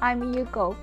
[0.00, 0.76] I'm Yuko.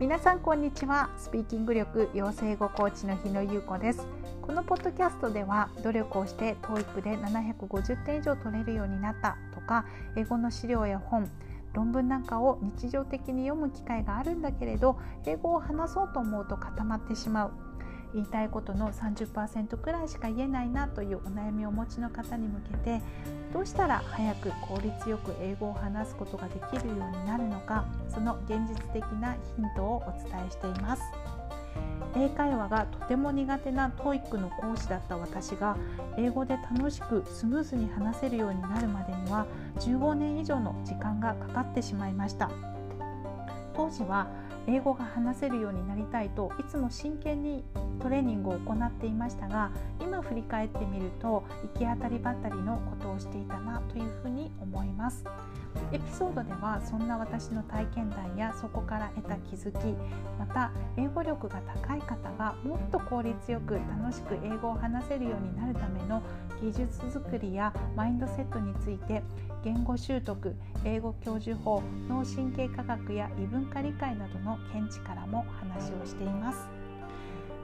[0.00, 1.10] 皆さんこんにちは。
[1.16, 4.04] スピーキング力養成語コーチの日野優子です。
[4.40, 9.86] このポッドキャストでは努力をして TOEIC で750点以上取れるようになったとか
[10.16, 11.30] 英語の資料や本
[11.72, 17.52] 論文なんかを日常的に読む機会があるんだけれど英語を話そうと思うと固まってしまう。
[18.14, 23.02] 言いたいことの30%くらいしか言えないなというお悩みをお持ちの方に向けて
[23.52, 31.02] どうしたら早く効率よく英語を話すことができるようになるのかその現実的なヒントをお伝えしています。
[32.14, 35.76] 英会話がとても苦手な TOEIC の講師だった私が
[36.18, 39.46] 英語で楽しくスムーズに話せるようになるまでには
[39.78, 42.50] 15年以上の時間がかかってしまいました。
[43.74, 44.28] 当時は
[44.66, 47.64] 英語が話せるようになりたいといつも真剣に
[48.00, 49.70] トレーニングを行っていましたが
[50.00, 51.44] 今振り返ってみると
[51.74, 55.24] 行き当たりばったりのことをしていたなというふうに思います。
[55.90, 59.96] エピソードではそんな私の体験談やそこから得た気づき
[60.38, 66.22] また英語力が高い方がもっと効率よく楽しく英語を話せるようになるための
[66.62, 69.20] 技術作りやマインドセットについて
[69.64, 76.68] 言語習得英語教授法脳神経科学や異文化理解などの見地からも話をしています。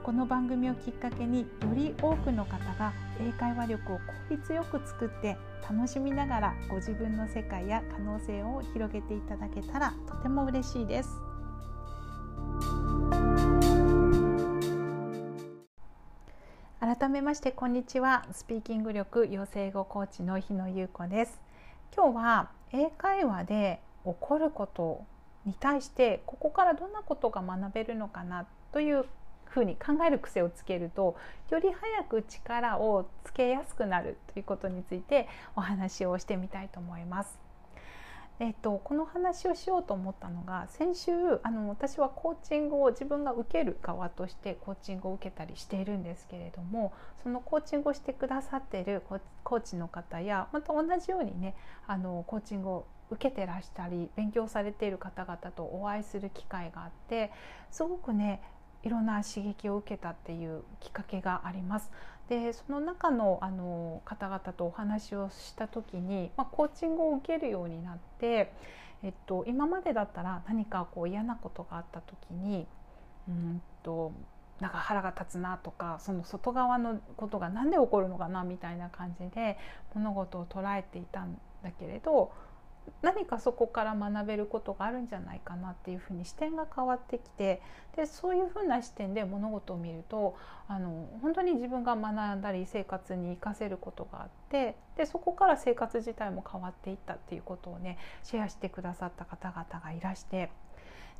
[0.02, 5.36] この番組をきっかけにより多くの方が英会話力を効率よく作って
[5.68, 11.27] 楽しみながらご自分の世界や可能性を広げていただけたらとても嬉しいです。
[16.80, 21.40] 改めましてこんにちはスピーキング力養成語コーチの日野優子です
[21.92, 25.04] 今日は英会話で起こること
[25.44, 29.06] に対してここからどんなことが学べるのかなという
[29.46, 31.16] ふうに考える癖をつけると
[31.50, 35.26] より早く力をつけやすくなるということについて
[35.56, 37.47] お話をしてみたいと思います。
[38.40, 41.10] えっと、この話をしようと思ったのが先週
[41.42, 46.92] あの私はコーチングを自分が受ける側としてコーチングを受けたりしているんですけれども
[47.22, 49.02] そのコーチングをしてくださっている
[49.42, 51.56] コーチの方やまた同じようにね
[51.88, 57.32] あのコーチングを受けてらしたり勉強されている方々とお会いする機会があって
[57.72, 58.40] すごくね
[58.84, 61.90] いろんな刺激を受けたっていうきっかけがあります。
[62.28, 68.52] でその中のあの方々とお話をした時に、まあ、コーチングを受けるようになって、
[69.02, 72.66] えっと、今までだったら何かこう嫌なことがあった時に
[73.28, 74.12] うんと
[74.60, 79.56] なんか腹が立つなとかその外側のことが何で起こるのかなみたいな感じで
[79.94, 82.32] 物事を捉えていたんだけれど
[83.02, 87.62] 何かそこから学べることがあるんじゃないかなっていうふうに視点が変わってきて
[87.96, 90.36] でそういうふうな視点で物事を見ると
[90.68, 100.50] あの本当に自分が学んだり生活に生かせることがあってでそこから生活自体も変わっていったっていうことをねシェアしてくださった方々がいらして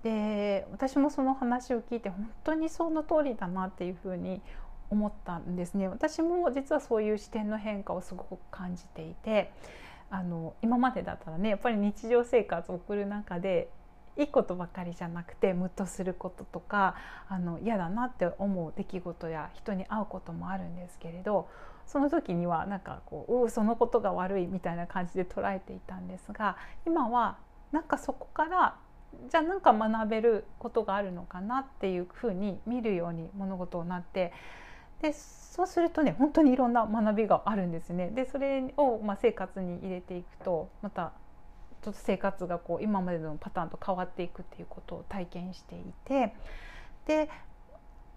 [0.03, 4.41] で私もその話を聞いて本当にその通りだなっていうふうに
[4.91, 5.89] 思ったんですね。
[5.89, 9.53] 私も実はそういう視点の変化をすごく感じていて
[10.11, 13.69] あの今までだったらねやっぱり日常生活を送る中で
[14.17, 16.97] いいことばかりじゃなくてムッとすることとか
[17.29, 21.49] あの嫌だなって思う出来事や人に会うこともあるんですけれど
[21.87, 27.39] その時にはなんかこううそのことが悪いみたいな感じで捉えていたんですが今は
[27.71, 28.77] なんかそこから
[29.31, 34.33] じゃあ何か学べることがあるのかなっていうふうに見るように物事になって
[35.03, 38.11] でそうするとね本当にいろんな学びがあるんですね。
[38.11, 41.13] でそれをまあ生活に入れていくとまた
[41.83, 46.35] ちょっと生活がこう今までのパターンと変わっていくっていうことを体験していて
[47.07, 47.31] で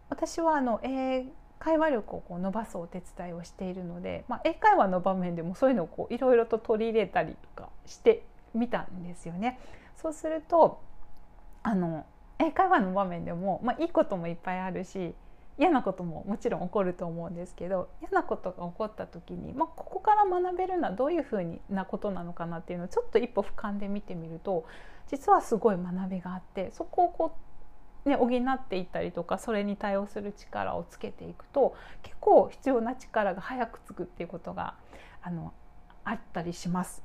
[0.09, 1.25] 私はあの英
[1.59, 8.25] 会話力をこう伸ばすお手伝いをしているので、まあ、英会話の場面でもそういうのをいろいろと取り入れたりとかして
[8.55, 9.59] みたんですよね。
[9.95, 10.81] そうすると
[11.61, 12.05] あの
[12.39, 15.13] 英会話の場面でも、まあ、いいこともいっぱいあるし
[15.57, 24.65] 嫌なことももちろん起こると思うんですけど嫌なことが起こった時に、まあ、ここから学べるのはどういうふうなことなのかなっていうのをちょっと一歩俯瞰で見てみると
[25.07, 27.37] 実はすごい学びがあってそこをこ
[28.05, 34.75] う、ね、補っていったりとかそれに対応する力をつけていくと結構必要な力が早くつくっていうことが
[35.21, 35.53] あの
[36.03, 37.03] あったりします。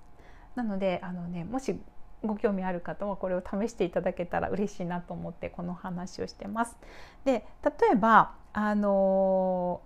[0.55, 1.79] なのであの、ね、もし
[2.27, 6.77] ご興味ある方はこれを試していただけたら嬉しいなと思ってこの話をしてます。
[7.25, 9.81] で例えばあの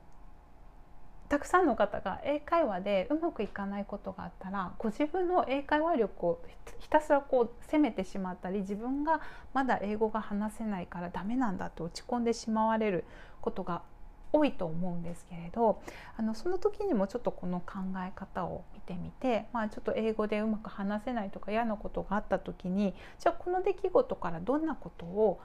[1.28, 6.42] たくさんの方が英会話でうまくいかないことがあったらご自分の英会話力を
[6.80, 9.20] ひたすらこう責めてしまったり自分が
[9.54, 13.04] まだ英語が話せないからダメなんだって落ち込んでしまわれる
[13.40, 13.82] ことが
[14.32, 15.82] 多いと思うんですけれど
[16.16, 25.40] あのその時にもちょっとこの考え方を見てみて、まあ、ちょっと英語でうまく話せないとか嫌なことがあった時にじゃあこの出来事からどんなことを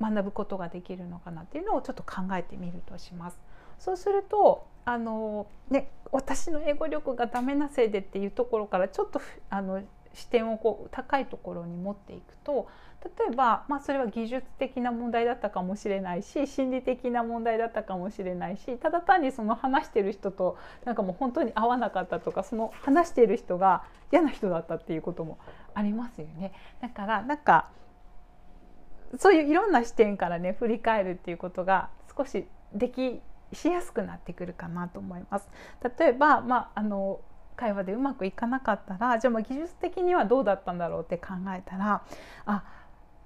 [0.00, 3.40] 学ぶことができるのかなっていうのをちょっと考えてみるとします。
[3.78, 9.82] そうするとあの、ね、私の英語力がダメなせいでっていうところからちょっとあの
[10.16, 12.68] 視点をこう高いところに持っていくと
[13.04, 25.38] 例えば、まあ、それは技術的な問題だったかもしれないし心理的な問題だったかもしれないしただ単にその話してる人となんかもう本当に合わなかったとかその話してる人が嫌な人だったっていうことも
[25.74, 26.52] ありますよね。
[26.80, 27.68] だからなんか
[29.18, 33.20] そういういろんな視点からね振り返るっていうことが少しでき
[33.52, 35.48] しやすくなってくるかなと思います。
[35.98, 37.20] 例えば、まあ、あの
[37.56, 42.02] 会話でうまくいかなかったらじゃあまあ技術的にはどうだったんだろうって考えたら
[42.44, 42.64] あ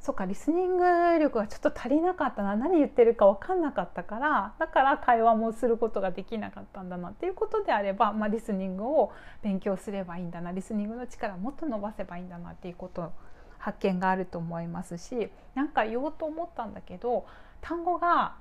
[0.01, 0.85] そっかリスニング
[1.19, 9.13] 力がちょっと足りなかったな何言ってるか分かんなかったからだから会話もすることができなかったんだなっていうことであれば、まあ、リスニングを
[9.43, 13.13] 勉強すればいいんだなリスニングの力をもっと伸ばせばいいんだなっていうこと
[13.59, 17.27] 発見があると思いますし何か言おうと思ったんだけど
[17.61, 18.37] 単語が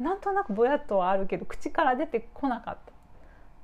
[0.00, 2.93] なんとなくぼやっとはあるけど口から出てこなかった。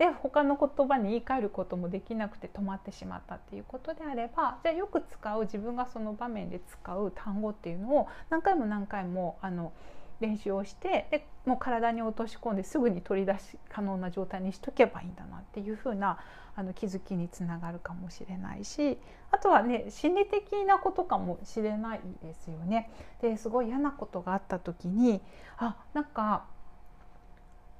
[0.01, 9.75] で他の言葉に言い換えることもできなくて止まってしまったっていうことであればじゃあよく使う自分がその場面で使う単語っていうのを何回も何回もあの
[10.19, 16.19] 練習をしてでもう体に落とし込んですぐに取り出し可能な状態にしとけばいいんだなっていう風な
[16.57, 18.97] あな気づきにつながるかもしれないし
[19.31, 22.91] あとはね心理的なことかもしれないですよね。
[23.21, 25.21] ですごい嫌なことがあった時に
[25.59, 26.47] あなんか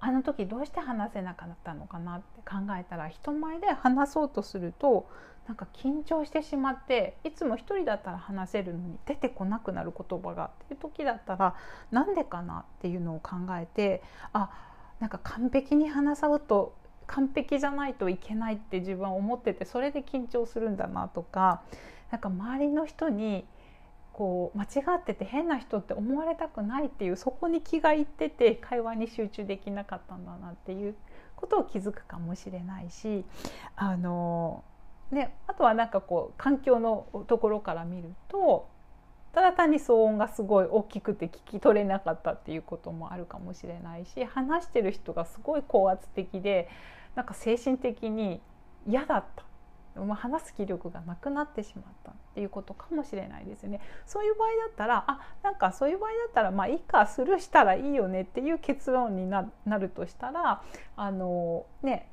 [0.01, 5.09] あの時どうして話せなかったのかなって考えたら人前で話そうとすると
[5.47, 11.55] なんか緊張してしまっていつも一人だったら話せるのに出てこなくなる言葉がっていう時だったら
[11.91, 14.03] なんでかなっていうのを考えて
[14.33, 14.51] あ
[15.01, 16.75] なんか完璧に話そうと
[17.07, 21.63] 完璧じゃないといけないって自分は思っててそれで緊張するんだなとか
[22.13, 23.45] なんか周りの人に
[24.21, 30.95] こう間違ってて変な人って思われたくないっていうそこに気がいってて会話に集中できなかったんだなっていう
[31.37, 33.25] ことを気づくかもしれないし
[33.77, 34.63] あの、
[35.11, 38.69] ね、あとはなんかこう環境のところから見ると
[39.33, 46.69] ただ単に騒音がすごい大きくて聞き取れなかったっていうこともあるかもしれないし話してる人がすごい高圧的で
[47.15, 48.43] なんか精神的に
[48.87, 49.50] 嫌だった。
[49.97, 53.81] まあ、話す気力がなくなってしまったっていうことかもしれないですよね。
[54.07, 59.45] そういう場合だったらあなんかそういう場合だったらまあいいかスルーしたらいいよねっていう結論にな
[59.79, 60.63] るとしたら
[60.97, 62.09] あのね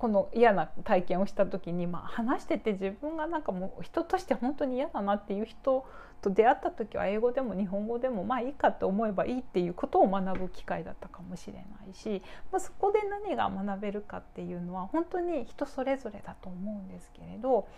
[0.00, 5.84] この嫌な体験をした時に、まあ、話してて自分がなんかもう人として本当に嫌だなっていう人
[6.22, 17.68] と出会った時は英語でも日本語でもまあいいかって思えばいいっていうことを学ぶ機会だったかもしれないし、まあ、そこで何が学べるかっていうのは本当に人それぞれだと思うんですけれど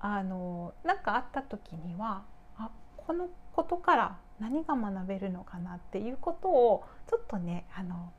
[0.00, 2.24] あのなんかあった時には
[2.58, 8.12] あこのことから何が学べるのかなっていうことをちょっとねあの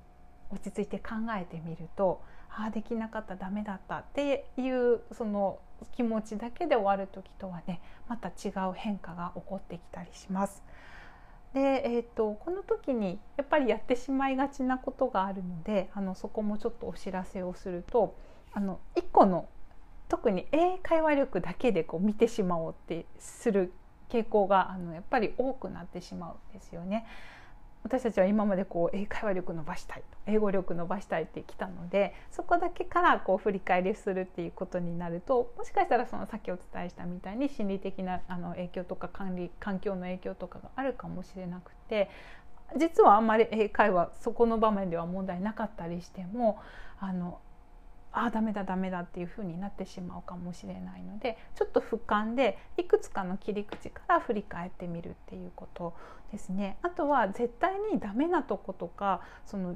[0.56, 5.60] 落ち着いて考えてみるとああできなかったダメだったっていうその
[5.96, 10.64] 気持ちだけで終わる時とはねまた違う変化が起こってきたりします。
[11.54, 18.18] で、えーと、この時にやっぱりやってしまいがちなことがあるのであのそこもちょっとお知らせをすると
[18.54, 19.48] あの1個の
[20.10, 23.74] 特に英会話力だけでこう見てしまおうってする
[24.10, 27.06] 傾向があのやっぱり多くなってしまうんですよね。
[27.86, 42.10] 私たちは今までこう英会話力伸ばしたい英語力伸ばしたいってきたのでそこだけからこう振り返りするっていうことになるともしかしたらそのさっきお伝えしたみたいに心理的なあの影響とか管理環境の影響とかがあるかもしれなくて
[42.76, 46.60] 実はあんまり英会話そこの場面では問題なかったりしても
[47.00, 47.40] あの
[48.16, 55.94] ああダメだダメだっていう風になってしまうかもしれないのでちょっと俯瞰でいくつかの切り口から振り返ってみるっていうこと
[56.32, 56.78] ですね。
[56.82, 59.76] あとは絶対にダメなとことかその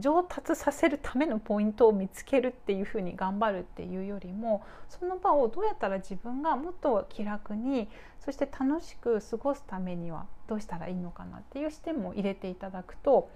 [0.00, 7.88] 上達させるためのポイントを見つけるっていうふうに頑張るっていうよりもその場をどうやったら自分がもっと気楽に
[8.20, 13.28] そして楽しく過ごすためにはどうしたらいいのかなっていう視点も入れていただくと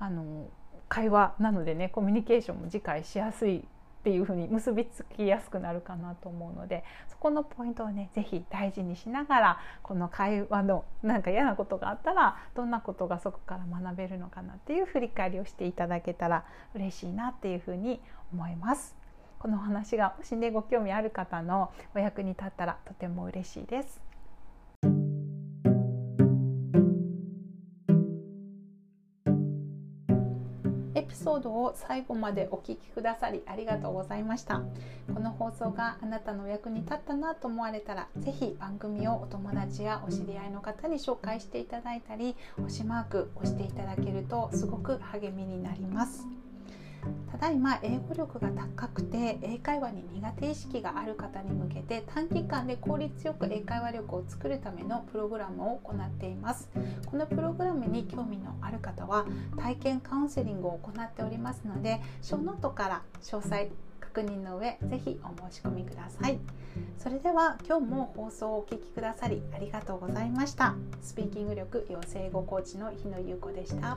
[0.00, 0.48] あの
[0.88, 3.64] 会話なのでねコミュニケーションも次回しやすい
[4.02, 16.44] っていう風に結びつきやすくなるかなと思うのでそこのポイントをね是非大事にしながらこの会話のなんか嫌なことがあったらどんなことがそこから学べるのかなっていう振り返りをしていただけたら
[16.74, 18.00] 嬉しいなっていう風に
[18.32, 18.96] 思います。
[19.38, 24.11] このお話がもしねご興味ある方のお役に立ったらとても嬉しいです。
[31.22, 34.62] ソードを最後までお聞きくださりありがとうございました。
[35.14, 46.41] この放送があなたのお役に立ったなと思われたら是非番組をお友達やお知り合いの方に紹介していただいたり星マーク押していただけるとすごく励みになります。
[47.30, 56.68] ただいま英語力が高くて英会話に苦手意識がある方に向けて短期間で効率よく英会話力を作るためのプログラムを行っています。
[57.06, 66.38] このプログラムに興味のある方は体験カウンセリングを行っておりますのでショーノートから詳細確認の上ぜひお申し込みください。
[66.98, 70.74] それでは今日も放送をお聴きくださりありがとうございました。
[71.00, 73.96] スピーキング力養成語コーチの日野優子でした。